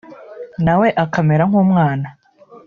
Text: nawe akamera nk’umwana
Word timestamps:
nawe 0.63 0.87
akamera 1.03 1.43
nk’umwana 1.49 2.07